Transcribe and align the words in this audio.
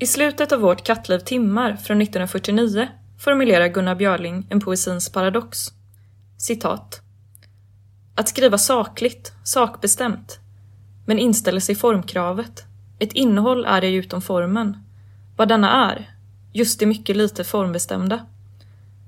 I 0.00 0.06
slutet 0.06 0.52
av 0.52 0.60
vårt 0.60 0.84
kattliv 0.84 1.18
timmar 1.18 1.76
från 1.76 2.02
1949 2.02 2.88
formulerar 3.18 3.68
Gunnar 3.68 3.94
Björling 3.94 4.46
en 4.50 4.60
poesins 4.60 5.12
paradox. 5.12 5.58
Citat. 6.36 7.00
Att 8.14 8.28
skriva 8.28 8.58
sakligt, 8.58 9.32
sakbestämt, 9.44 10.38
men 11.06 11.18
inställer 11.18 11.60
sig 11.60 11.74
formkravet. 11.74 12.64
Ett 12.98 13.12
innehåll 13.12 13.64
är 13.64 13.80
det 13.80 13.94
utom 13.94 14.22
formen. 14.22 14.76
Vad 15.36 15.48
denna 15.48 15.90
är, 15.90 16.10
just 16.52 16.80
det 16.80 16.86
mycket 16.86 17.16
lite 17.16 17.44
formbestämda. 17.44 18.26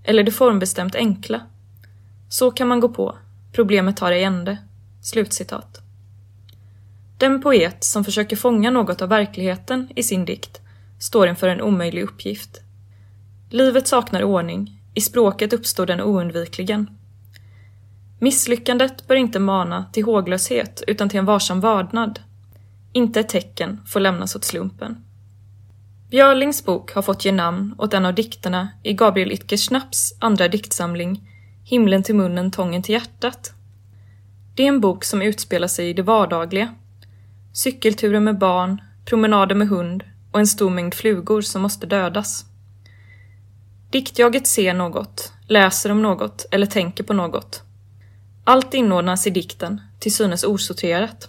Eller 0.05 0.23
det 0.23 0.33
formbestämt 0.33 0.95
enkla. 0.95 1.41
Så 2.29 2.51
kan 2.51 2.69
man 2.69 2.81
gå 2.81 2.89
på, 2.89 3.17
problemet 3.53 3.97
tar 3.97 4.13
ej 4.13 4.25
ände. 4.25 4.59
Slutcitat. 5.03 5.81
Den 7.19 7.43
poet 7.43 7.85
som 7.85 8.05
försöker 8.05 8.37
fånga 8.37 8.71
något 8.71 9.03
av 9.03 9.09
verkligheten 9.09 9.89
i 9.97 10.03
sin 10.03 10.25
dikt 10.25 10.61
står 11.01 11.29
inför 11.29 11.49
en 11.49 11.61
omöjlig 11.61 12.03
uppgift. 12.03 12.61
Livet 13.51 13.89
saknar 13.89 14.23
ordning, 14.23 14.81
i 14.95 15.01
språket 15.01 15.53
uppstår 15.53 15.87
den 15.87 16.01
oundvikligen. 16.01 16.91
Misslyckandet 18.19 19.09
bör 19.09 19.15
inte 19.15 19.39
mana 19.39 19.85
till 19.93 20.05
håglöshet 20.05 20.83
utan 20.87 21.09
till 21.09 21.19
en 21.19 21.25
varsam 21.25 21.61
vördnad. 21.61 22.21
Inte 22.93 23.21
ett 23.21 23.29
tecken 23.29 23.81
får 23.87 24.01
lämnas 24.01 24.37
åt 24.37 24.45
slumpen. 24.45 25.05
Björlings 26.11 26.65
bok 26.65 26.93
har 26.93 27.03
fått 27.03 27.25
ge 27.25 27.33
namn 27.33 27.75
åt 27.79 27.95
en 27.95 28.07
av 28.07 28.15
dikterna 28.15 28.69
i 28.83 28.93
Gabriel 28.93 29.33
Itkersnaps 29.33 30.15
andra 30.21 30.49
diktsamling 30.49 31.27
Himlen 31.65 32.03
till 32.03 32.15
munnen, 32.15 32.51
tången 32.51 32.83
till 32.83 32.93
hjärtat. 32.93 33.53
Det 34.55 34.63
är 34.63 34.69
en 34.69 34.81
bok 34.81 35.05
som 35.05 35.23
utspelar 35.23 35.69
sig 35.69 35.91
i 35.91 35.93
det 35.93 36.03
vardagliga. 36.03 36.75
Cykelturer 37.53 38.21
med 38.21 38.39
barn, 38.39 38.81
promenader 39.05 39.55
med 39.55 39.69
hund 39.69 40.05
och 40.31 40.41
en 40.41 40.47
stor 40.47 40.71
mängd 40.71 40.95
flugor 40.95 41.41
som 41.41 41.63
måste 41.63 41.87
dödas. 41.87 42.45
Diktjaget 43.91 44.47
ser 44.47 44.75
något, 44.75 45.33
läser 45.49 45.91
om 45.91 46.03
något 46.03 46.47
eller 46.51 46.67
tänker 46.67 47.05
på 47.05 47.13
något. 47.13 47.63
Allt 48.45 48.75
inordnas 48.75 49.27
i 49.27 49.31
dikten, 49.31 49.81
till 49.99 50.15
synes 50.15 50.45
osorterat. 50.45 51.29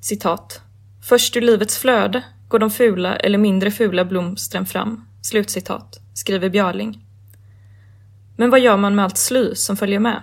Citat. 0.00 0.60
Först 1.02 1.36
ur 1.36 1.40
livets 1.40 1.78
flöde 1.78 2.24
går 2.48 2.58
de 2.58 2.70
fula 2.70 3.16
eller 3.16 3.38
mindre 3.38 3.70
fula 3.70 4.04
blomstren 4.04 4.66
fram. 4.66 5.04
Slutcitat, 5.22 6.00
skriver 6.14 6.48
Björling. 6.48 7.04
Men 8.36 8.50
vad 8.50 8.60
gör 8.60 8.76
man 8.76 8.94
med 8.94 9.04
allt 9.04 9.18
sly 9.18 9.54
som 9.54 9.76
följer 9.76 9.98
med? 9.98 10.22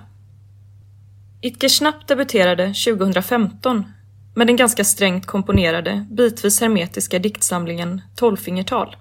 Itkersnapp 1.42 2.08
debuterade 2.08 2.68
2015 2.68 3.86
med 4.34 4.48
den 4.48 4.56
ganska 4.56 4.84
strängt 4.84 5.26
komponerade, 5.26 6.06
bitvis 6.12 6.62
hermetiska 6.62 7.20
diktsamlingen 7.20 8.02
Tolvfingertal. 8.16 8.96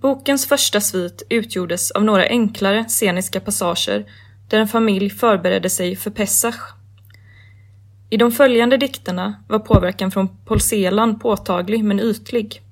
Bokens 0.00 0.46
första 0.46 0.80
svit 0.80 1.22
utgjordes 1.28 1.90
av 1.90 2.04
några 2.04 2.26
enklare 2.26 2.84
sceniska 2.84 3.40
passager 3.40 4.10
där 4.48 4.60
en 4.60 4.68
familj 4.68 5.10
förberedde 5.10 5.70
sig 5.70 5.96
för 5.96 6.10
Pesach. 6.10 6.74
I 8.10 8.16
de 8.16 8.32
följande 8.32 8.76
dikterna 8.76 9.44
var 9.48 9.58
påverkan 9.58 10.10
från 10.10 10.28
Paul 10.44 10.60
Celan 10.60 11.18
påtaglig 11.18 11.84
men 11.84 12.00
ytlig. 12.00 12.62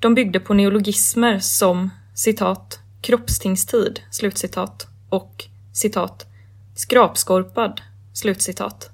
De 0.00 0.14
byggde 0.14 0.40
på 0.40 0.54
neologismer 0.54 1.38
som 1.38 1.90
citat 2.14 2.78
kroppstingstid, 3.00 4.00
slutcitat 4.10 4.86
och 5.08 5.44
citat 5.72 6.26
skrapskorpad, 6.74 7.80
slutcitat. 8.12 8.93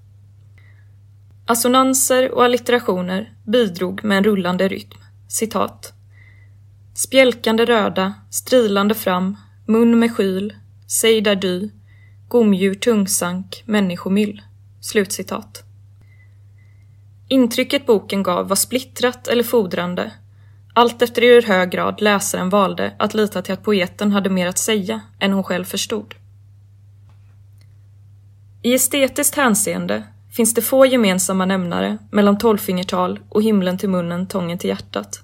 Assonanser 1.51 2.31
och 2.31 2.45
allitterationer 2.45 3.33
bidrog 3.47 4.05
med 4.05 4.19
en 4.19 4.25
rullande 4.25 4.69
rytm. 4.69 4.99
Citat. 5.29 5.93
Spjälkande 6.95 7.65
röda, 7.65 8.15
strilande 8.31 8.95
fram, 8.95 9.37
mun 9.67 9.99
med 9.99 10.17
skyl, 10.17 10.55
säg 10.87 11.21
där 11.21 11.35
du, 11.35 11.71
gomdjur 12.29 12.75
tungsank, 12.75 13.63
människomyll. 13.67 14.43
Slutcitat. 14.81 15.65
Intrycket 17.29 17.87
boken 17.87 18.23
gav 18.23 18.49
var 18.49 18.57
splittrat 18.57 19.29
eller 19.29 19.43
fodrande, 19.43 20.13
allt 20.75 21.03
efter 21.03 21.25
i 21.25 21.27
hur 21.27 21.43
hög 21.43 21.71
grad 21.71 22.01
läsaren 22.01 22.49
valde 22.51 22.95
att 22.99 23.15
lita 23.15 23.43
till 23.43 23.55
att 23.55 23.65
poeten 23.65 24.13
hade 24.13 24.31
mer 24.31 24.47
att 24.47 24.59
säga 24.59 25.01
än 25.21 25.33
hon 25.33 25.45
själv 25.45 25.65
förstod. 25.65 26.15
I 28.63 28.75
estetiskt 28.75 29.35
hänseende 29.35 30.05
finns 30.33 30.55
det 30.55 30.63
få 30.63 30.87
gemensamma 30.87 31.45
nämnare 31.45 31.99
mellan 32.11 32.39
tolvfingertal 32.39 33.21
och 33.29 33.43
himlen 33.43 33.79
till 33.79 33.89
munnen, 33.89 34.27
tången 34.27 34.59
till 34.59 34.71
hjärtat. 34.71 35.21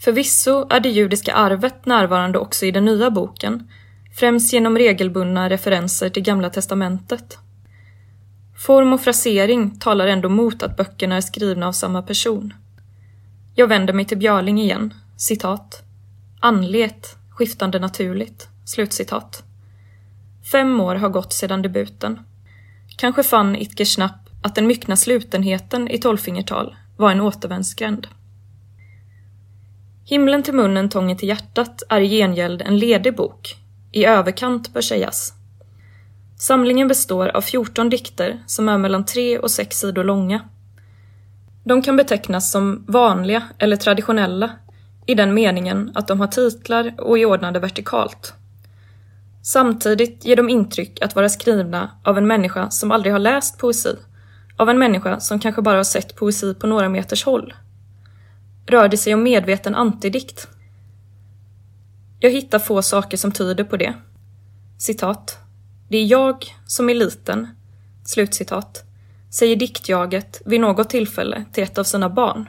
Förvisso 0.00 0.66
är 0.70 0.80
det 0.80 0.88
judiska 0.88 1.34
arvet 1.34 1.86
närvarande 1.86 2.38
också 2.38 2.66
i 2.66 2.70
den 2.70 2.84
nya 2.84 3.10
boken, 3.10 3.68
främst 4.14 4.52
genom 4.52 4.78
regelbundna 4.78 5.50
referenser 5.50 6.08
till 6.08 6.22
Gamla 6.22 6.50
testamentet. 6.50 7.38
Form 8.58 8.92
och 8.92 9.00
frasering 9.00 9.78
talar 9.78 10.06
ändå 10.06 10.28
mot 10.28 10.62
att 10.62 10.76
böckerna 10.76 11.16
är 11.16 11.20
skrivna 11.20 11.68
av 11.68 11.72
samma 11.72 12.02
person. 12.02 12.54
Jag 13.54 13.66
vänder 13.66 13.92
mig 13.92 14.04
till 14.04 14.18
Björling 14.18 14.60
igen, 14.60 14.94
citat. 15.16 15.82
Anlet, 16.40 17.16
skiftande 17.30 17.78
naturligt, 17.78 18.48
slutcitat. 18.64 19.42
Fem 20.52 20.80
år 20.80 20.94
har 20.94 21.08
gått 21.08 21.32
sedan 21.32 21.62
debuten. 21.62 22.20
Kanske 22.98 23.22
fann 23.22 23.56
Itker 23.56 23.84
Schnapp 23.84 24.28
att 24.42 24.54
den 24.54 24.66
myckna 24.66 24.96
slutenheten 24.96 25.88
i 25.88 25.98
tolvfingertal 25.98 26.76
var 26.96 27.10
en 27.10 27.20
återvändsgränd. 27.20 28.06
Himlen 30.04 30.42
till 30.42 30.54
munnen, 30.54 30.88
tången 30.88 31.16
till 31.16 31.28
hjärtat 31.28 31.82
är 31.88 32.00
i 32.00 32.08
gengäld 32.08 32.62
en 32.62 32.78
ledig 32.78 33.16
bok, 33.16 33.56
i 33.92 34.04
överkant 34.04 34.72
bör 34.72 34.80
sägas. 34.80 35.32
Samlingen 36.38 36.88
består 36.88 37.28
av 37.28 37.40
14 37.40 37.90
dikter 37.90 38.42
som 38.46 38.68
är 38.68 38.78
mellan 38.78 39.04
tre 39.04 39.38
och 39.38 39.50
sex 39.50 39.76
sidor 39.76 40.04
långa. 40.04 40.40
De 41.64 41.82
kan 41.82 41.96
betecknas 41.96 42.52
som 42.52 42.84
vanliga 42.88 43.42
eller 43.58 43.76
traditionella 43.76 44.50
i 45.06 45.14
den 45.14 45.34
meningen 45.34 45.92
att 45.94 46.08
de 46.08 46.20
har 46.20 46.26
titlar 46.26 46.94
och 46.98 47.18
är 47.18 47.24
ordnade 47.24 47.60
vertikalt. 47.60 48.34
Samtidigt 49.48 50.24
ger 50.24 50.36
de 50.36 50.48
intryck 50.48 51.02
att 51.02 51.16
vara 51.16 51.28
skrivna 51.28 51.90
av 52.04 52.18
en 52.18 52.26
människa 52.26 52.70
som 52.70 52.90
aldrig 52.90 53.12
har 53.12 53.18
läst 53.18 53.58
poesi, 53.58 53.96
av 54.56 54.70
en 54.70 54.78
människa 54.78 55.20
som 55.20 55.40
kanske 55.40 55.62
bara 55.62 55.76
har 55.76 55.84
sett 55.84 56.16
poesi 56.16 56.54
på 56.54 56.66
några 56.66 56.88
meters 56.88 57.24
håll. 57.24 57.54
Rör 58.66 58.88
det 58.88 58.96
sig 58.96 59.14
om 59.14 59.22
medveten 59.22 59.74
antidikt? 59.74 60.48
Jag 62.20 62.30
hittar 62.30 62.58
få 62.58 62.82
saker 62.82 63.16
som 63.16 63.32
tyder 63.32 63.64
på 63.64 63.76
det. 63.76 63.94
Citat. 64.78 65.38
Det 65.88 65.98
är 65.98 66.06
jag 66.06 66.44
som 66.66 66.90
är 66.90 66.94
liten, 66.94 67.48
slutcitat, 68.04 68.84
säger 69.30 69.56
diktjaget 69.56 70.42
vid 70.44 70.60
något 70.60 70.90
tillfälle 70.90 71.44
till 71.52 71.64
ett 71.64 71.78
av 71.78 71.84
sina 71.84 72.08
barn. 72.08 72.48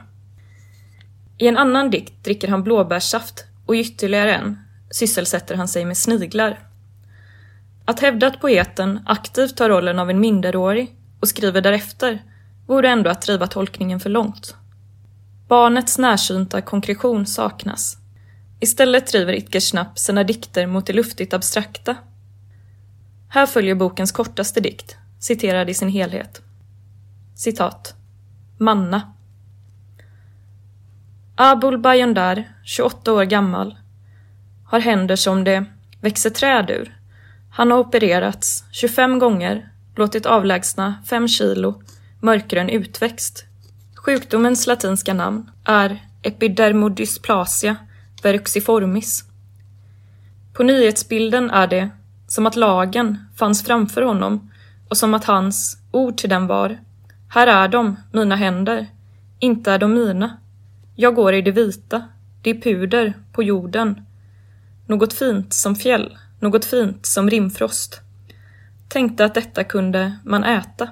I 1.38 1.48
en 1.48 1.56
annan 1.56 1.90
dikt 1.90 2.24
dricker 2.24 2.48
han 2.48 2.62
blåbärssaft 2.62 3.44
och 3.66 3.76
i 3.76 3.80
ytterligare 3.80 4.34
en 4.34 4.58
sysselsätter 4.90 5.54
han 5.54 5.68
sig 5.68 5.84
med 5.84 5.98
sniglar. 5.98 6.69
Att 7.90 8.00
hävda 8.00 8.26
att 8.26 8.40
poeten 8.40 9.00
aktivt 9.06 9.56
tar 9.56 9.68
rollen 9.68 9.98
av 9.98 10.10
en 10.10 10.20
minderårig 10.20 10.96
och 11.20 11.28
skriver 11.28 11.60
därefter 11.60 12.22
vore 12.66 12.88
ändå 12.88 13.10
att 13.10 13.22
driva 13.22 13.46
tolkningen 13.46 14.00
för 14.00 14.10
långt. 14.10 14.56
Barnets 15.48 15.98
närsynta 15.98 16.60
konkretion 16.60 17.26
saknas. 17.26 17.96
Istället 18.60 19.06
driver 19.06 19.32
Itkersnapp 19.32 19.98
sina 19.98 20.24
dikter 20.24 20.66
mot 20.66 20.86
det 20.86 20.92
luftigt 20.92 21.34
abstrakta. 21.34 21.96
Här 23.28 23.46
följer 23.46 23.74
bokens 23.74 24.12
kortaste 24.12 24.60
dikt, 24.60 24.96
citerad 25.20 25.70
i 25.70 25.74
sin 25.74 25.88
helhet. 25.88 26.42
Citat. 27.36 27.94
Manna. 28.58 29.12
Abul 31.36 31.78
Bayandar, 31.78 32.44
28 32.64 33.12
år 33.12 33.24
gammal, 33.24 33.76
har 34.66 34.80
händer 34.80 35.16
som 35.16 35.44
det 35.44 35.64
växer 36.00 36.30
träd 36.30 36.70
ur 36.70 36.99
han 37.50 37.70
har 37.70 37.78
opererats 37.78 38.64
25 38.72 39.18
gånger, 39.18 39.68
låtit 39.96 40.26
avlägsna 40.26 40.94
5 41.06 41.28
kilo 41.28 41.82
mörkgrön 42.20 42.68
utväxt. 42.68 43.44
Sjukdomens 43.94 44.66
latinska 44.66 45.14
namn 45.14 45.50
är 45.64 46.04
epidermodysplasia 46.22 47.76
veruxiformis. 48.22 49.24
På 50.52 50.62
nyhetsbilden 50.62 51.50
är 51.50 51.66
det 51.66 51.90
som 52.28 52.46
att 52.46 52.56
lagen 52.56 53.18
fanns 53.36 53.64
framför 53.64 54.02
honom 54.02 54.50
och 54.88 54.96
som 54.96 55.14
att 55.14 55.24
hans 55.24 55.76
ord 55.90 56.16
till 56.16 56.30
den 56.30 56.46
var 56.46 56.78
Här 57.28 57.46
är 57.46 57.68
de, 57.68 57.96
mina 58.12 58.36
händer. 58.36 58.86
Inte 59.38 59.72
är 59.72 59.78
de 59.78 59.94
mina. 59.94 60.36
Jag 60.96 61.14
går 61.14 61.34
i 61.34 61.42
det 61.42 61.50
vita. 61.50 62.02
Det 62.42 62.50
är 62.50 62.60
puder 62.60 63.14
på 63.32 63.42
jorden. 63.42 64.06
Något 64.86 65.12
fint 65.12 65.54
som 65.54 65.76
fjäll 65.76 66.16
något 66.40 66.64
fint 66.64 67.06
som 67.06 67.30
rimfrost. 67.30 68.00
Tänkte 68.88 69.24
att 69.24 69.34
detta 69.34 69.64
kunde 69.64 70.18
man 70.24 70.44
äta. 70.44 70.88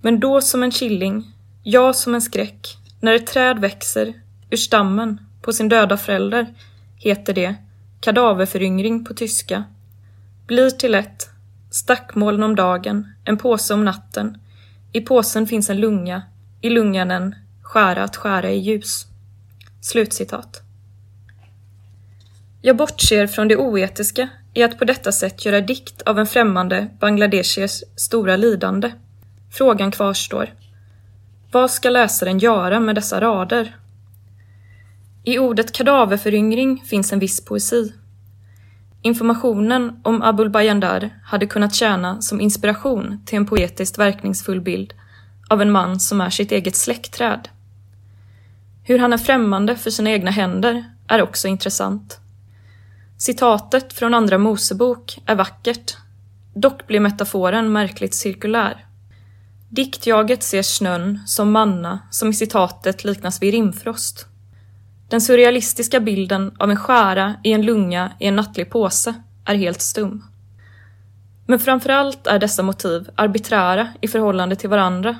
Men 0.00 0.20
då 0.20 0.40
som 0.40 0.62
en 0.62 0.70
killing, 0.70 1.32
jag 1.62 1.96
som 1.96 2.14
en 2.14 2.22
skräck, 2.22 2.76
När 3.00 3.14
ett 3.14 3.26
träd 3.26 3.58
växer 3.58 4.14
ur 4.50 4.56
stammen 4.56 5.20
på 5.42 5.52
sin 5.52 5.68
döda 5.68 5.96
förälder 5.96 6.54
heter 6.96 7.34
det 7.34 7.54
kadaverföryngring 8.00 9.04
på 9.04 9.14
tyska. 9.14 9.64
Blir 10.46 10.70
till 10.70 10.94
ett 10.94 11.30
stackmoln 11.70 12.42
om 12.42 12.56
dagen, 12.56 13.12
en 13.24 13.36
påse 13.36 13.74
om 13.74 13.84
natten. 13.84 14.38
I 14.92 15.00
påsen 15.00 15.46
finns 15.46 15.70
en 15.70 15.80
lunga, 15.80 16.22
i 16.60 16.70
lungan 16.70 17.10
en 17.10 17.34
skära 17.62 18.04
att 18.04 18.16
skära 18.16 18.50
i 18.50 18.58
ljus. 18.58 19.06
Slutcitat. 19.80 20.62
Jag 22.62 22.76
bortser 22.76 23.26
från 23.26 23.48
det 23.48 23.56
oetiska 23.56 24.28
i 24.54 24.62
att 24.62 24.78
på 24.78 24.84
detta 24.84 25.12
sätt 25.12 25.44
göra 25.44 25.60
dikt 25.60 26.02
av 26.02 26.18
en 26.18 26.26
främmande 26.26 26.88
Bangladeshiers 27.00 27.82
stora 27.96 28.36
lidande. 28.36 28.92
Frågan 29.52 29.90
kvarstår. 29.90 30.54
Vad 31.52 31.70
ska 31.70 31.90
läsaren 31.90 32.38
göra 32.38 32.80
med 32.80 32.94
dessa 32.94 33.20
rader? 33.20 33.76
I 35.24 35.38
ordet 35.38 35.72
kadaverföryngring 35.72 36.82
finns 36.86 37.12
en 37.12 37.18
viss 37.18 37.44
poesi. 37.44 37.92
Informationen 39.02 40.00
om 40.04 40.22
Abul 40.22 40.50
Bayandar 40.50 41.10
hade 41.24 41.46
kunnat 41.46 41.74
tjäna 41.74 42.22
som 42.22 42.40
inspiration 42.40 43.22
till 43.26 43.36
en 43.36 43.46
poetiskt 43.46 43.98
verkningsfull 43.98 44.60
bild 44.60 44.94
av 45.48 45.62
en 45.62 45.70
man 45.70 46.00
som 46.00 46.20
är 46.20 46.30
sitt 46.30 46.52
eget 46.52 46.76
släktträd. 46.76 47.48
Hur 48.84 48.98
han 48.98 49.12
är 49.12 49.18
främmande 49.18 49.76
för 49.76 49.90
sina 49.90 50.10
egna 50.10 50.30
händer 50.30 50.84
är 51.08 51.22
också 51.22 51.48
intressant. 51.48 52.19
Citatet 53.20 53.92
från 53.92 54.14
Andra 54.14 54.38
Mosebok 54.38 55.18
är 55.26 55.34
vackert, 55.34 55.96
dock 56.54 56.86
blir 56.86 57.00
metaforen 57.00 57.72
märkligt 57.72 58.14
cirkulär. 58.14 58.86
Diktjaget 59.68 60.42
ser 60.42 60.62
snön 60.62 61.20
som 61.26 61.52
manna 61.52 61.98
som 62.10 62.28
i 62.28 62.32
citatet 62.34 63.04
liknas 63.04 63.42
vid 63.42 63.52
rimfrost. 63.52 64.26
Den 65.08 65.20
surrealistiska 65.20 66.00
bilden 66.00 66.54
av 66.58 66.70
en 66.70 66.76
skära 66.76 67.34
i 67.44 67.52
en 67.52 67.62
lunga 67.62 68.12
i 68.20 68.26
en 68.26 68.36
nattlig 68.36 68.70
påse 68.70 69.14
är 69.44 69.54
helt 69.54 69.80
stum. 69.80 70.24
Men 71.46 71.58
framförallt 71.58 72.26
är 72.26 72.38
dessa 72.38 72.62
motiv 72.62 73.10
arbiträra 73.14 73.88
i 74.00 74.08
förhållande 74.08 74.56
till 74.56 74.70
varandra. 74.70 75.16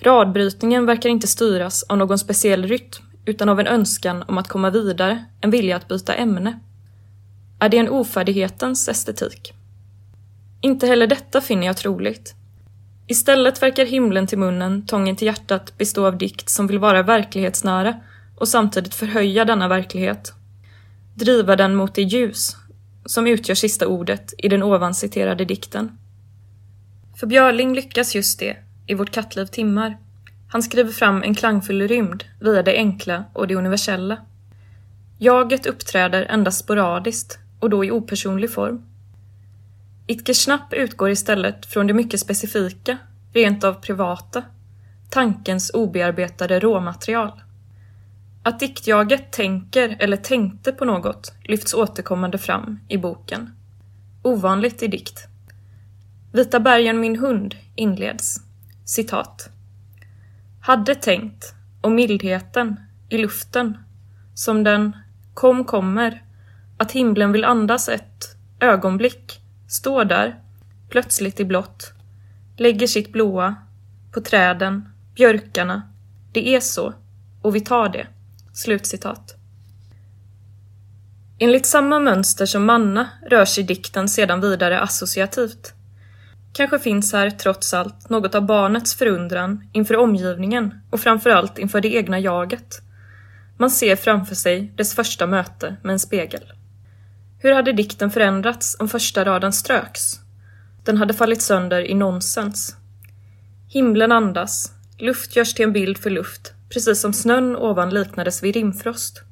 Radbrytningen 0.00 0.86
verkar 0.86 1.08
inte 1.08 1.26
styras 1.26 1.82
av 1.82 1.98
någon 1.98 2.18
speciell 2.18 2.66
rytm 2.66 3.04
utan 3.24 3.48
av 3.48 3.60
en 3.60 3.66
önskan 3.66 4.24
om 4.28 4.38
att 4.38 4.48
komma 4.48 4.70
vidare, 4.70 5.24
en 5.40 5.50
vilja 5.50 5.76
att 5.76 5.88
byta 5.88 6.14
ämne. 6.14 6.60
Är 7.60 7.68
det 7.68 7.78
en 7.78 7.88
ofärdighetens 7.88 8.88
estetik? 8.88 9.52
Inte 10.60 10.86
heller 10.86 11.06
detta 11.06 11.40
finner 11.40 11.66
jag 11.66 11.76
troligt. 11.76 12.34
Istället 13.06 13.62
verkar 13.62 13.86
himlen 13.86 14.26
till 14.26 14.38
munnen, 14.38 14.86
tången 14.86 15.16
till 15.16 15.26
hjärtat 15.26 15.78
bestå 15.78 16.06
av 16.06 16.18
dikt 16.18 16.50
som 16.50 16.66
vill 16.66 16.78
vara 16.78 17.02
verklighetsnära 17.02 18.00
och 18.36 18.48
samtidigt 18.48 18.94
förhöja 18.94 19.44
denna 19.44 19.68
verklighet. 19.68 20.32
Driva 21.14 21.56
den 21.56 21.74
mot 21.74 21.94
det 21.94 22.02
ljus 22.02 22.56
som 23.04 23.26
utgör 23.26 23.54
sista 23.54 23.86
ordet 23.86 24.34
i 24.38 24.48
den 24.48 24.62
ovan 24.62 24.94
citerade 24.94 25.44
dikten. 25.44 25.98
För 27.20 27.26
Björling 27.26 27.74
lyckas 27.74 28.14
just 28.14 28.38
det 28.38 28.56
i 28.86 28.94
Vårt 28.94 29.10
kattliv 29.10 29.46
timmar. 29.46 29.98
Han 30.48 30.62
skriver 30.62 30.92
fram 30.92 31.22
en 31.22 31.34
klangfull 31.34 31.88
rymd 31.88 32.24
via 32.40 32.62
det 32.62 32.76
enkla 32.76 33.24
och 33.32 33.46
det 33.46 33.54
universella. 33.54 34.16
Jaget 35.18 35.66
uppträder 35.66 36.22
endast 36.22 36.58
sporadiskt 36.58 37.38
och 37.60 37.70
då 37.70 37.84
i 37.84 37.90
opersonlig 37.90 38.52
form. 38.52 38.82
Itkersnapp 40.06 40.72
utgår 40.72 41.10
istället 41.10 41.66
från 41.66 41.86
det 41.86 41.94
mycket 41.94 42.20
specifika, 42.20 42.98
rent 43.32 43.64
av 43.64 43.74
privata, 43.74 44.42
tankens 45.10 45.70
obearbetade 45.74 46.60
råmaterial. 46.60 47.42
Att 48.42 48.60
diktjaget 48.60 49.32
tänker 49.32 49.96
eller 50.00 50.16
tänkte 50.16 50.72
på 50.72 50.84
något 50.84 51.32
lyfts 51.42 51.74
återkommande 51.74 52.38
fram 52.38 52.80
i 52.88 52.98
boken. 52.98 53.50
Ovanligt 54.22 54.82
i 54.82 54.86
dikt. 54.86 55.26
Vita 56.32 56.60
bergen 56.60 57.00
min 57.00 57.18
hund 57.18 57.54
inleds. 57.74 58.40
Citat. 58.84 59.50
Hade 60.60 60.94
tänkt 60.94 61.54
och 61.80 61.92
mildheten 61.92 62.76
i 63.08 63.18
luften 63.18 63.78
som 64.34 64.64
den 64.64 64.96
kom 65.34 65.64
kommer 65.64 66.22
att 66.78 66.92
himlen 66.92 67.32
vill 67.32 67.44
andas 67.44 67.88
ett 67.88 68.36
ögonblick 68.60 69.40
står 69.68 70.04
där 70.04 70.40
plötsligt 70.88 71.40
i 71.40 71.44
blått 71.44 71.92
lägger 72.58 72.86
sitt 72.86 73.12
blåa 73.12 73.54
på 74.12 74.20
träden, 74.20 74.88
björkarna. 75.14 75.82
Det 76.32 76.54
är 76.54 76.60
så 76.60 76.94
och 77.42 77.56
vi 77.56 77.60
tar 77.60 77.88
det. 77.88 78.06
Slutcitat. 78.52 79.34
Enligt 81.38 81.66
samma 81.66 81.98
mönster 81.98 82.46
som 82.46 82.64
Manna 82.64 83.08
rör 83.30 83.44
sig 83.44 83.64
dikten 83.64 84.08
sedan 84.08 84.40
vidare 84.40 84.80
associativt. 84.80 85.72
Kanske 86.52 86.78
finns 86.78 87.12
här 87.12 87.30
trots 87.30 87.74
allt 87.74 88.08
något 88.08 88.34
av 88.34 88.46
barnets 88.46 88.94
förundran 88.94 89.68
inför 89.72 89.96
omgivningen 89.96 90.74
och 90.90 91.00
framförallt 91.00 91.58
inför 91.58 91.80
det 91.80 91.94
egna 91.94 92.18
jaget. 92.18 92.80
Man 93.56 93.70
ser 93.70 93.96
framför 93.96 94.34
sig 94.34 94.72
dess 94.76 94.94
första 94.94 95.26
möte 95.26 95.76
med 95.82 95.92
en 95.92 95.98
spegel. 95.98 96.52
Hur 97.40 97.52
hade 97.52 97.72
dikten 97.72 98.10
förändrats 98.10 98.76
om 98.78 98.88
första 98.88 99.24
raden 99.24 99.52
ströks? 99.52 100.20
Den 100.84 100.96
hade 100.96 101.14
fallit 101.14 101.42
sönder 101.42 101.90
i 101.90 101.94
nonsens. 101.94 102.76
Himlen 103.68 104.12
andas, 104.12 104.72
luft 104.98 105.36
görs 105.36 105.54
till 105.54 105.64
en 105.64 105.72
bild 105.72 105.98
för 105.98 106.10
luft 106.10 106.52
precis 106.68 107.00
som 107.00 107.12
snön 107.12 107.56
ovan 107.56 107.90
liknades 107.90 108.42
vid 108.42 108.54
rimfrost. 108.54 109.22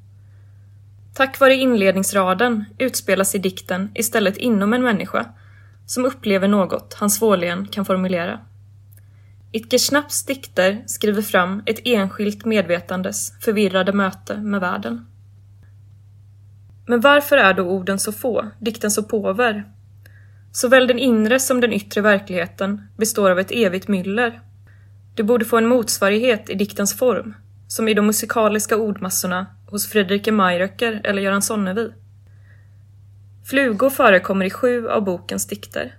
Tack 1.15 1.41
vare 1.41 1.55
inledningsraden 1.55 2.65
utspelas 2.79 3.35
i 3.35 3.39
dikten 3.39 3.91
istället 3.95 4.37
inom 4.37 4.73
en 4.73 4.83
människa 4.83 5.27
som 5.87 6.05
upplever 6.05 6.49
något 6.49 6.95
han 6.95 7.11
svårligen 7.11 7.67
kan 7.67 7.85
formulera. 7.85 8.41
Itkersnapps 9.53 10.27
dikter 10.27 10.83
skriver 10.87 11.23
fram 11.23 11.63
ett 11.67 11.81
enskilt 11.85 12.45
medvetandes 12.45 13.33
förvirrade 13.41 13.93
möte 13.93 14.37
med 14.37 14.61
världen. 14.61 15.07
Men 16.87 17.01
varför 17.01 17.37
är 17.37 17.55
då 17.55 17.63
orden 17.63 17.99
så 17.99 18.13
få, 18.13 18.51
dikten 18.61 18.91
så 18.91 19.03
påver? 19.03 19.65
Såväl 20.53 20.87
den 20.87 20.99
inre 20.99 21.39
som 21.39 21.61
den 21.61 21.73
yttre 21.73 22.01
verkligheten 22.01 22.83
består 22.97 23.31
av 23.31 23.39
ett 23.39 23.51
evigt 23.51 23.89
myller 23.89 24.41
det 25.17 25.23
borde 25.23 25.45
få 25.45 25.57
en 25.57 25.67
motsvarighet 25.67 26.51
i 26.51 26.55
diktens 26.55 26.95
form, 26.99 27.35
som 27.69 27.89
i 27.89 27.95
de 27.95 28.07
musikaliska 28.07 28.77
ordmassorna 28.77 29.47
hos 29.71 29.89
Fredrike 29.89 30.33
Mayröcker 30.33 31.01
eller 31.05 31.23
Göran 31.23 31.43
Sonnevi. 31.43 31.93
Flugor 33.45 33.91
förekommer 33.91 34.45
i 34.45 34.51
sju 34.51 34.89
av 34.89 35.05
bokens 35.05 35.47
dikter. 35.47 35.95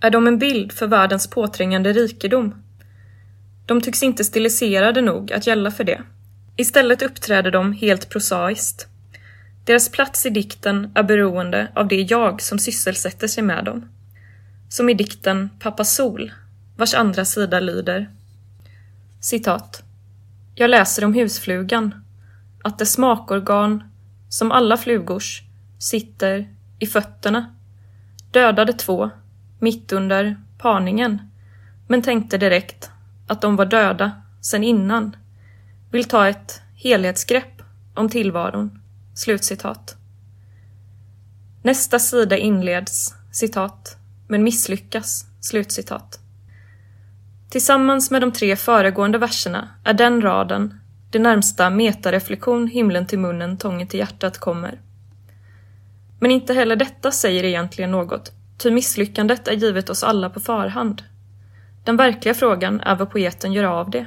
Är 0.00 0.10
de 0.10 0.26
en 0.26 0.38
bild 0.38 0.72
för 0.72 0.86
världens 0.86 1.26
påträngande 1.26 1.92
rikedom? 1.92 2.54
De 3.66 3.80
tycks 3.80 4.02
inte 4.02 4.24
stiliserade 4.24 5.00
nog 5.00 5.32
att 5.32 5.46
gälla 5.46 5.70
för 5.70 5.84
det. 5.84 6.02
Istället 6.56 7.02
uppträder 7.02 7.50
de 7.50 7.72
helt 7.72 8.10
prosaiskt. 8.10 8.88
Deras 9.64 9.88
plats 9.88 10.26
i 10.26 10.30
dikten 10.30 10.92
är 10.94 11.02
beroende 11.02 11.68
av 11.74 11.88
det 11.88 12.00
jag 12.00 12.42
som 12.42 12.58
sysselsätter 12.58 13.26
sig 13.26 13.44
med 13.44 13.64
dem. 13.64 13.88
Som 14.68 14.88
i 14.88 14.94
dikten 14.94 15.50
Pappa 15.60 15.84
Sol 15.84 16.32
vars 16.76 16.94
andra 16.94 17.24
sida 17.24 17.60
lyder 17.60 18.10
citat. 19.20 19.82
Jag 20.54 20.70
läser 20.70 21.04
om 21.04 21.14
husflugan, 21.14 21.94
att 22.62 22.78
dess 22.78 22.92
smakorgan, 22.92 23.82
som 24.28 24.52
alla 24.52 24.76
flugors, 24.76 25.42
sitter 25.78 26.48
i 26.78 26.86
fötterna. 26.86 27.54
Dödade 28.30 28.72
två, 28.72 29.10
mitt 29.58 29.92
under 29.92 30.36
parningen, 30.58 31.18
men 31.88 32.02
tänkte 32.02 32.38
direkt 32.38 32.90
att 33.26 33.40
de 33.40 33.56
var 33.56 33.66
döda 33.66 34.12
sen 34.40 34.64
innan. 34.64 35.16
Vill 35.90 36.04
ta 36.04 36.28
ett 36.28 36.62
helhetsgrepp 36.74 37.62
om 37.94 38.08
tillvaron. 38.08 38.80
Slutcitat. 39.14 39.96
Nästa 41.62 41.98
sida 41.98 42.36
inleds, 42.36 43.14
citat, 43.32 43.96
men 44.28 44.44
misslyckas, 44.44 45.26
slutcitat. 45.40 46.18
Tillsammans 47.50 48.10
med 48.10 48.22
de 48.22 48.32
tre 48.32 48.56
föregående 48.56 49.18
verserna 49.18 49.68
är 49.84 49.94
den 49.94 50.22
raden 50.22 50.80
det 51.10 51.18
närmsta 51.18 51.70
metareflektion 51.70 52.66
himlen 52.66 53.06
till 53.06 53.18
munnen, 53.18 53.56
tången 53.56 53.88
till 53.88 54.00
hjärtat 54.00 54.38
kommer. 54.38 54.80
Men 56.20 56.30
inte 56.30 56.54
heller 56.54 56.76
detta 56.76 57.10
säger 57.10 57.44
egentligen 57.44 57.90
något, 57.90 58.32
ty 58.58 58.70
misslyckandet 58.70 59.48
är 59.48 59.52
givet 59.52 59.90
oss 59.90 60.02
alla 60.02 60.30
på 60.30 60.40
förhand. 60.40 61.02
Den 61.84 61.96
verkliga 61.96 62.34
frågan 62.34 62.80
är 62.80 62.96
vad 62.96 63.10
poeten 63.10 63.52
gör 63.52 63.64
av 63.64 63.90
det. 63.90 64.06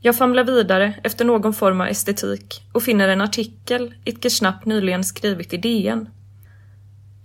Jag 0.00 0.16
famlar 0.16 0.44
vidare 0.44 0.94
efter 1.02 1.24
någon 1.24 1.54
form 1.54 1.80
av 1.80 1.86
estetik 1.86 2.62
och 2.72 2.82
finner 2.82 3.08
en 3.08 3.20
artikel 3.20 3.94
Itker 4.04 4.30
Schnapp 4.30 4.64
nyligen 4.64 5.04
skrivit 5.04 5.52
i 5.52 5.56
DN. 5.56 6.08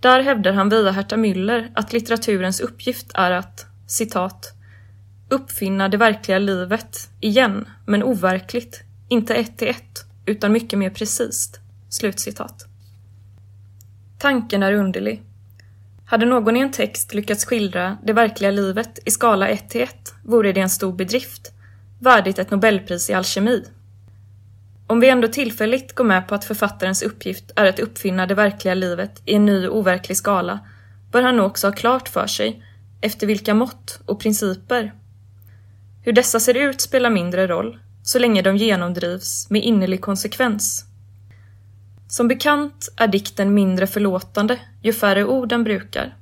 Där 0.00 0.22
hävdar 0.22 0.52
han 0.52 0.68
via 0.68 0.90
Herta 0.90 1.16
Müller 1.16 1.72
att 1.74 1.92
litteraturens 1.92 2.60
uppgift 2.60 3.10
är 3.14 3.30
att, 3.30 3.66
citat, 3.86 4.52
uppfinna 5.28 5.88
det 5.88 5.96
verkliga 5.96 6.38
livet 6.38 7.10
igen, 7.20 7.68
men 7.86 8.02
overkligt, 8.02 8.82
inte 9.08 9.34
ett 9.34 9.58
till 9.58 9.68
ett, 9.68 10.04
utan 10.26 10.52
mycket 10.52 10.78
mer 10.78 10.90
precis. 10.90 11.50
Slutcitat. 11.88 12.66
Tanken 14.18 14.62
är 14.62 14.72
underlig. 14.72 15.22
Hade 16.06 16.26
någon 16.26 16.56
i 16.56 16.60
en 16.60 16.72
text 16.72 17.14
lyckats 17.14 17.44
skildra 17.44 17.98
det 18.04 18.12
verkliga 18.12 18.50
livet 18.50 18.98
i 19.04 19.10
skala 19.10 19.48
1 19.48 19.70
till 19.70 19.80
1 19.80 20.14
vore 20.24 20.52
det 20.52 20.60
en 20.60 20.70
stor 20.70 20.92
bedrift, 20.92 21.53
värdigt 22.04 22.38
ett 22.38 22.50
nobelpris 22.50 23.10
i 23.10 23.14
alkemi. 23.14 23.64
Om 24.86 25.00
vi 25.00 25.08
ändå 25.08 25.28
tillfälligt 25.28 25.92
går 25.92 26.04
med 26.04 26.28
på 26.28 26.34
att 26.34 26.44
författarens 26.44 27.02
uppgift 27.02 27.50
är 27.56 27.66
att 27.66 27.78
uppfinna 27.78 28.26
det 28.26 28.34
verkliga 28.34 28.74
livet 28.74 29.22
i 29.24 29.34
en 29.34 29.46
ny 29.46 29.68
overklig 29.68 30.16
skala, 30.16 30.60
bör 31.12 31.22
han 31.22 31.36
nog 31.36 31.46
också 31.46 31.66
ha 31.66 31.72
klart 31.72 32.08
för 32.08 32.26
sig 32.26 32.62
efter 33.00 33.26
vilka 33.26 33.54
mått 33.54 34.00
och 34.06 34.20
principer. 34.20 34.92
Hur 36.02 36.12
dessa 36.12 36.40
ser 36.40 36.54
ut 36.54 36.80
spelar 36.80 37.10
mindre 37.10 37.46
roll, 37.46 37.78
så 38.02 38.18
länge 38.18 38.42
de 38.42 38.56
genomdrivs 38.56 39.50
med 39.50 39.62
innerlig 39.62 40.00
konsekvens. 40.00 40.84
Som 42.08 42.28
bekant 42.28 42.88
är 42.96 43.08
dikten 43.08 43.54
mindre 43.54 43.86
förlåtande 43.86 44.58
ju 44.82 44.92
färre 44.92 45.24
ord 45.24 45.48
den 45.48 45.64
brukar. 45.64 46.16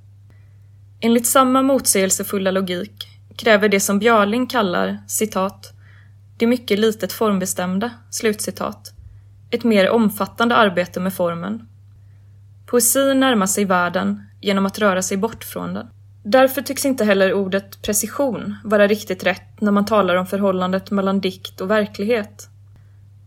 Enligt 1.00 1.26
samma 1.26 1.62
motsägelsefulla 1.62 2.50
logik 2.50 3.12
kräver 3.36 3.68
det 3.68 3.80
som 3.80 3.98
Björling 3.98 4.46
kallar 4.46 4.98
citat 5.06 5.72
det 6.42 6.46
mycket 6.46 6.78
litet 6.78 7.12
formbestämda, 7.12 7.90
slutcitat, 8.10 8.92
ett 9.50 9.64
mer 9.64 9.90
omfattande 9.90 10.56
arbete 10.56 11.00
med 11.00 11.14
formen. 11.14 11.68
Poesi 12.66 13.14
närmar 13.14 13.46
sig 13.46 13.64
världen 13.64 14.22
genom 14.40 14.66
att 14.66 14.78
röra 14.78 15.02
sig 15.02 15.16
bort 15.16 15.44
från 15.44 15.74
den. 15.74 15.86
Därför 16.24 16.62
tycks 16.62 16.84
inte 16.84 17.04
heller 17.04 17.32
ordet 17.32 17.82
precision 17.82 18.54
vara 18.64 18.86
riktigt 18.86 19.24
rätt 19.24 19.60
när 19.60 19.72
man 19.72 19.84
talar 19.84 20.16
om 20.16 20.26
förhållandet 20.26 20.90
mellan 20.90 21.20
dikt 21.20 21.60
och 21.60 21.70
verklighet. 21.70 22.48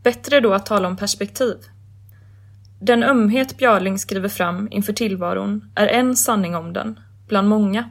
Bättre 0.03 0.39
då 0.39 0.53
att 0.53 0.65
tala 0.65 0.88
om 0.88 0.97
perspektiv. 0.97 1.55
Den 2.79 3.03
ömhet 3.03 3.57
Björling 3.57 4.00
skriver 4.00 4.29
fram 4.29 4.67
inför 4.71 4.93
tillvaron 4.93 5.71
är 5.75 5.88
en 5.88 6.15
sanning 6.15 6.55
om 6.55 6.74
den, 6.74 7.00
bland 7.27 7.47
många. 7.47 7.89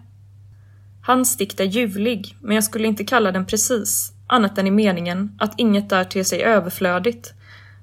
Hans 1.07 1.37
dikt 1.37 1.61
är 1.61 1.65
ljuvlig, 1.65 2.37
men 2.41 2.55
jag 2.55 2.65
skulle 2.65 2.89
inte 2.89 3.05
kalla 3.05 3.33
den 3.33 3.47
precis, 3.47 4.13
annat 4.27 4.59
än 4.59 4.67
i 4.67 4.71
meningen 4.71 5.37
att 5.39 5.55
inget 5.57 5.89
där 5.89 6.05
ter 6.05 6.25
sig 6.25 6.43
överflödigt, 6.43 7.35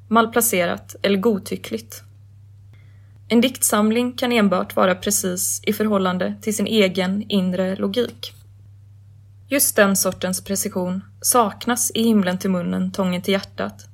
malplacerat 0.07 0.95
eller 1.01 1.17
godtyckligt. 1.17 2.03
En 3.27 3.41
diktsamling 3.41 4.13
kan 4.13 4.31
enbart 4.31 4.75
vara 4.75 4.95
precis 4.95 5.61
i 5.63 5.73
förhållande 5.73 6.35
till 6.41 6.55
sin 6.55 6.67
egen 6.67 7.23
inre 7.31 7.75
logik. 7.75 8.33
Just 9.47 9.75
den 9.75 9.95
sortens 9.95 10.43
precision 10.43 11.01
saknas 11.21 11.91
i 11.95 12.03
Himlen 12.03 12.37
till 12.37 12.49
munnen, 12.49 12.91
tången 12.91 13.21
till 13.21 13.33
hjärtat. 13.33 13.85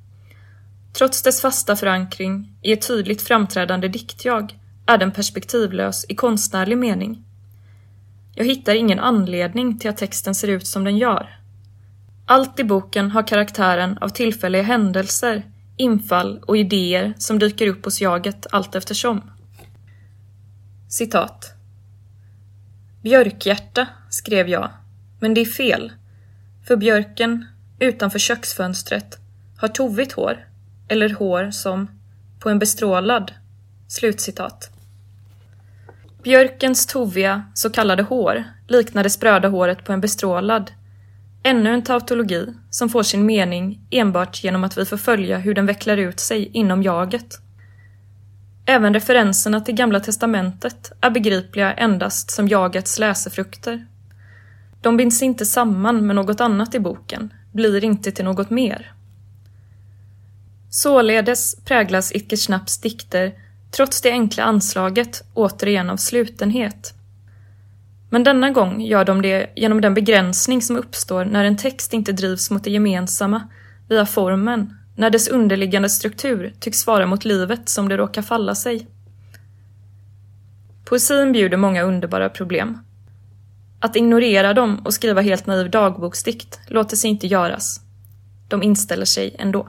Trots 0.92 1.22
dess 1.22 1.40
fasta 1.40 1.76
förankring 1.76 2.52
i 2.62 2.72
ett 2.72 2.86
tydligt 2.86 3.22
framträdande 3.22 3.88
diktjag 3.88 4.58
är 4.86 4.98
den 4.98 5.12
perspektivlös 5.12 6.06
i 6.08 6.14
konstnärlig 6.14 6.78
mening. 6.78 7.24
Jag 8.38 8.44
hittar 8.44 8.74
ingen 8.74 8.98
anledning 8.98 9.78
till 9.78 9.90
att 9.90 9.96
texten 9.96 10.34
ser 10.34 10.48
ut 10.48 10.66
som 10.66 10.84
den 10.84 10.98
gör. 10.98 11.38
Allt 12.26 12.60
i 12.60 12.64
boken 12.64 13.10
har 13.10 13.26
karaktären 13.26 13.98
av 13.98 14.08
tillfälliga 14.08 14.62
händelser, 14.62 15.42
infall 15.76 16.38
och 16.46 16.56
idéer 16.56 17.14
som 17.18 17.38
dyker 17.38 17.66
upp 17.66 17.84
hos 17.84 18.00
jaget 18.00 18.46
allt 18.50 18.74
eftersom. 18.74 19.30
Citat. 20.88 21.52
Björkhjärta, 23.02 23.86
skrev 24.10 24.48
jag, 24.48 24.70
men 25.20 25.34
det 25.34 25.40
är 25.40 25.44
fel. 25.44 25.92
För 26.66 26.76
björken 26.76 27.46
utanför 27.78 28.18
köksfönstret 28.18 29.18
har 29.56 29.68
tovigt 29.68 30.12
hår, 30.12 30.48
eller 30.88 31.10
hår 31.10 31.50
som 31.50 31.88
på 32.38 32.50
en 32.50 32.58
bestrålad. 32.58 33.32
Slutcitat. 33.88 34.77
Björkens 36.22 36.86
toviga, 36.86 37.44
så 37.54 37.70
kallade 37.70 38.02
hår 38.02 38.44
liknar 38.68 39.02
det 39.02 39.10
spröda 39.10 39.48
håret 39.48 39.84
på 39.84 39.92
en 39.92 40.00
bestrålad 40.00 40.72
Ännu 41.42 41.74
en 41.74 41.82
tautologi 41.82 42.54
som 42.70 42.88
får 42.88 43.02
sin 43.02 43.26
mening 43.26 43.80
enbart 43.90 44.44
genom 44.44 44.64
att 44.64 44.78
vi 44.78 44.84
får 44.84 44.96
följa 44.96 45.38
hur 45.38 45.54
den 45.54 45.66
vecklar 45.66 45.96
ut 45.96 46.20
sig 46.20 46.50
inom 46.52 46.82
jaget. 46.82 47.38
Även 48.66 48.94
referenserna 48.94 49.60
till 49.60 49.74
Gamla 49.74 50.00
testamentet 50.00 50.92
är 51.00 51.10
begripliga 51.10 51.72
endast 51.72 52.30
som 52.30 52.48
jagets 52.48 52.98
läsefrukter. 52.98 53.86
De 54.82 54.96
binds 54.96 55.22
inte 55.22 55.46
samman 55.46 56.06
med 56.06 56.16
något 56.16 56.40
annat 56.40 56.74
i 56.74 56.80
boken, 56.80 57.32
blir 57.52 57.84
inte 57.84 58.12
till 58.12 58.24
något 58.24 58.50
mer. 58.50 58.92
Således 60.70 61.64
präglas 61.64 62.12
Icke 62.12 62.36
dikter, 62.82 63.32
trots 63.70 64.00
det 64.00 64.10
enkla 64.10 64.44
anslaget, 64.44 65.24
återigen 65.34 65.90
av 65.90 65.96
slutenhet. 65.96 66.94
Men 68.10 68.24
denna 68.24 68.50
gång 68.50 68.80
gör 68.80 69.04
de 69.04 69.22
det 69.22 69.52
genom 69.56 69.80
den 69.80 69.94
begränsning 69.94 70.62
som 70.62 70.76
uppstår 70.76 71.24
när 71.24 71.44
en 71.44 71.56
text 71.56 71.92
inte 71.92 72.12
drivs 72.12 72.50
mot 72.50 72.64
det 72.64 72.70
gemensamma 72.70 73.48
via 73.88 74.06
formen, 74.06 74.74
när 74.96 75.10
dess 75.10 75.28
underliggande 75.28 75.88
struktur 75.88 76.54
tycks 76.60 76.78
svara 76.78 77.06
mot 77.06 77.24
livet 77.24 77.68
som 77.68 77.88
det 77.88 77.96
råkar 77.96 78.22
falla 78.22 78.54
sig. 78.54 78.86
Poesin 80.84 81.32
bjuder 81.32 81.56
många 81.56 81.82
underbara 81.82 82.28
problem. 82.28 82.78
Att 83.80 83.96
ignorera 83.96 84.54
dem 84.54 84.80
och 84.84 84.94
skriva 84.94 85.20
helt 85.20 85.46
naiv 85.46 85.70
dagboksdikt 85.70 86.60
låter 86.66 86.96
sig 86.96 87.10
inte 87.10 87.26
göras. 87.26 87.80
De 88.48 88.62
inställer 88.62 89.04
sig 89.04 89.36
ändå. 89.38 89.68